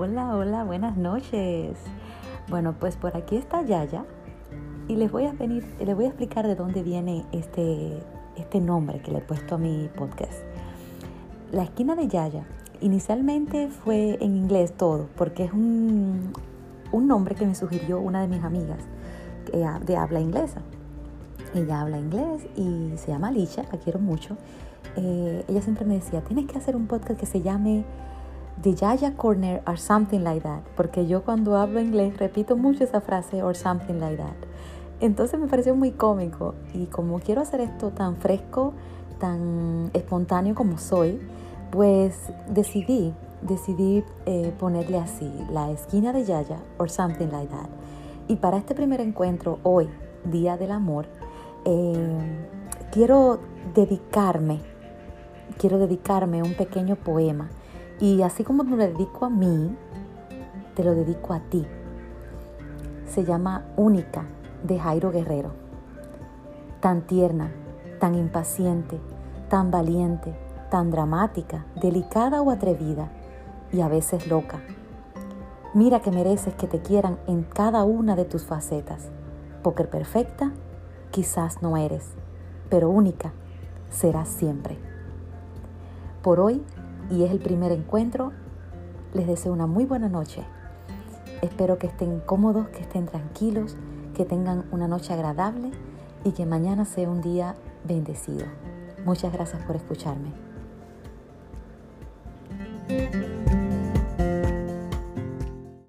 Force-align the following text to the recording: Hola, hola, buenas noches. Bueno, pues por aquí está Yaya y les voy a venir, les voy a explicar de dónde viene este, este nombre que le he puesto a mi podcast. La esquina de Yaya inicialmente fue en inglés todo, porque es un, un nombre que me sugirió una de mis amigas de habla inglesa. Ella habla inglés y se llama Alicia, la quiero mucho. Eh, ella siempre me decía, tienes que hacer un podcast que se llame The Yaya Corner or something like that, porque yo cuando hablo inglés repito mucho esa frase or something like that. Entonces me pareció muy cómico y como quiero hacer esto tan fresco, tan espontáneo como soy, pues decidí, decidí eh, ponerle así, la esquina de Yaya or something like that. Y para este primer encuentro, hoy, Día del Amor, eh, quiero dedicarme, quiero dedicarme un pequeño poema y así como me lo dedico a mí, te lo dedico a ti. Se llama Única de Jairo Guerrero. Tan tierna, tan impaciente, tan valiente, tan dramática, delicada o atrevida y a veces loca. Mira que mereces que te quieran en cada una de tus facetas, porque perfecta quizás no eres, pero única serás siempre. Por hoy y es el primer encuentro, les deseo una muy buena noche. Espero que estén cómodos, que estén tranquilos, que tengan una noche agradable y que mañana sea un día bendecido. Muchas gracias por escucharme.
Hola, 0.00 0.36
hola, 0.36 0.62
buenas 0.62 0.96
noches. 0.96 1.76
Bueno, 2.48 2.72
pues 2.78 2.96
por 2.96 3.16
aquí 3.16 3.34
está 3.34 3.62
Yaya 3.62 4.04
y 4.86 4.94
les 4.94 5.10
voy 5.10 5.24
a 5.24 5.32
venir, 5.32 5.66
les 5.84 5.96
voy 5.96 6.04
a 6.04 6.08
explicar 6.08 6.46
de 6.46 6.54
dónde 6.54 6.84
viene 6.84 7.24
este, 7.32 7.98
este 8.36 8.60
nombre 8.60 9.00
que 9.00 9.10
le 9.10 9.18
he 9.18 9.22
puesto 9.22 9.56
a 9.56 9.58
mi 9.58 9.90
podcast. 9.96 10.38
La 11.50 11.64
esquina 11.64 11.96
de 11.96 12.06
Yaya 12.06 12.46
inicialmente 12.80 13.70
fue 13.70 14.22
en 14.22 14.36
inglés 14.36 14.72
todo, 14.72 15.08
porque 15.16 15.46
es 15.46 15.52
un, 15.52 16.32
un 16.92 17.08
nombre 17.08 17.34
que 17.34 17.44
me 17.44 17.56
sugirió 17.56 17.98
una 17.98 18.20
de 18.20 18.28
mis 18.28 18.44
amigas 18.44 18.78
de 19.84 19.96
habla 19.96 20.20
inglesa. 20.20 20.62
Ella 21.56 21.80
habla 21.80 21.98
inglés 21.98 22.46
y 22.54 22.92
se 22.98 23.08
llama 23.08 23.28
Alicia, 23.28 23.64
la 23.72 23.78
quiero 23.78 23.98
mucho. 23.98 24.36
Eh, 24.94 25.44
ella 25.48 25.60
siempre 25.60 25.84
me 25.84 25.94
decía, 25.94 26.20
tienes 26.20 26.46
que 26.46 26.56
hacer 26.56 26.76
un 26.76 26.86
podcast 26.86 27.18
que 27.18 27.26
se 27.26 27.42
llame 27.42 27.84
The 28.60 28.74
Yaya 28.74 29.12
Corner 29.12 29.62
or 29.68 29.78
something 29.78 30.24
like 30.24 30.42
that, 30.42 30.62
porque 30.76 31.06
yo 31.06 31.22
cuando 31.22 31.56
hablo 31.56 31.78
inglés 31.78 32.18
repito 32.18 32.56
mucho 32.56 32.82
esa 32.82 33.00
frase 33.00 33.40
or 33.40 33.54
something 33.54 34.00
like 34.00 34.16
that. 34.16 34.34
Entonces 35.00 35.38
me 35.38 35.46
pareció 35.46 35.76
muy 35.76 35.92
cómico 35.92 36.56
y 36.74 36.86
como 36.86 37.20
quiero 37.20 37.40
hacer 37.40 37.60
esto 37.60 37.90
tan 37.90 38.16
fresco, 38.16 38.74
tan 39.20 39.90
espontáneo 39.94 40.56
como 40.56 40.78
soy, 40.78 41.20
pues 41.70 42.32
decidí, 42.48 43.14
decidí 43.42 44.02
eh, 44.26 44.52
ponerle 44.58 44.98
así, 44.98 45.30
la 45.52 45.70
esquina 45.70 46.12
de 46.12 46.24
Yaya 46.24 46.58
or 46.78 46.90
something 46.90 47.28
like 47.28 47.48
that. 47.48 47.68
Y 48.26 48.36
para 48.36 48.56
este 48.56 48.74
primer 48.74 49.00
encuentro, 49.00 49.60
hoy, 49.62 49.88
Día 50.24 50.56
del 50.56 50.72
Amor, 50.72 51.06
eh, 51.64 52.18
quiero 52.90 53.38
dedicarme, 53.72 54.58
quiero 55.58 55.78
dedicarme 55.78 56.42
un 56.42 56.54
pequeño 56.54 56.96
poema 56.96 57.50
y 58.00 58.22
así 58.22 58.44
como 58.44 58.64
me 58.64 58.70
lo 58.70 58.76
dedico 58.76 59.24
a 59.24 59.30
mí, 59.30 59.76
te 60.74 60.84
lo 60.84 60.94
dedico 60.94 61.32
a 61.34 61.40
ti. 61.40 61.66
Se 63.06 63.24
llama 63.24 63.66
Única 63.76 64.26
de 64.62 64.78
Jairo 64.78 65.10
Guerrero. 65.10 65.50
Tan 66.80 67.02
tierna, 67.02 67.50
tan 67.98 68.14
impaciente, 68.14 69.00
tan 69.48 69.70
valiente, 69.70 70.34
tan 70.70 70.90
dramática, 70.90 71.64
delicada 71.80 72.42
o 72.42 72.50
atrevida 72.50 73.08
y 73.72 73.80
a 73.80 73.88
veces 73.88 74.28
loca. 74.28 74.60
Mira 75.74 76.00
que 76.00 76.10
mereces 76.10 76.54
que 76.54 76.66
te 76.66 76.80
quieran 76.80 77.18
en 77.26 77.42
cada 77.42 77.84
una 77.84 78.16
de 78.16 78.24
tus 78.24 78.44
facetas, 78.44 79.08
porque 79.62 79.84
perfecta 79.84 80.52
quizás 81.10 81.62
no 81.62 81.76
eres, 81.76 82.10
pero 82.70 82.88
única 82.88 83.32
serás 83.90 84.28
siempre. 84.28 84.78
Por 86.22 86.40
hoy 86.40 86.62
y 87.10 87.24
es 87.24 87.30
el 87.30 87.38
primer 87.38 87.72
encuentro, 87.72 88.32
les 89.14 89.26
deseo 89.26 89.52
una 89.52 89.66
muy 89.66 89.84
buena 89.84 90.08
noche. 90.08 90.44
Espero 91.42 91.78
que 91.78 91.86
estén 91.86 92.20
cómodos, 92.20 92.68
que 92.68 92.80
estén 92.80 93.06
tranquilos, 93.06 93.76
que 94.14 94.24
tengan 94.24 94.64
una 94.72 94.88
noche 94.88 95.12
agradable 95.12 95.70
y 96.24 96.32
que 96.32 96.46
mañana 96.46 96.84
sea 96.84 97.08
un 97.08 97.20
día 97.20 97.54
bendecido. 97.84 98.46
Muchas 99.04 99.32
gracias 99.32 99.62
por 99.62 99.76
escucharme. 99.76 100.32